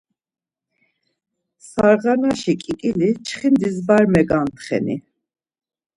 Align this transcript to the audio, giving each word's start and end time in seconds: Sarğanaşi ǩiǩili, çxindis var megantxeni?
Sarğanaşi 1.69 2.53
ǩiǩili, 2.61 3.09
çxindis 3.25 3.77
var 3.87 4.03
megantxeni? 4.13 4.95